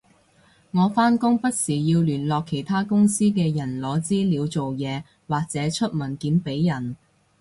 [0.71, 6.95] 我返工不時要聯絡其他公司嘅人攞資料做嘢或者出文件畀人